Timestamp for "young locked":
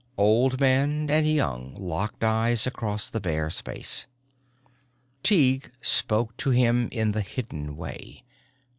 1.27-2.23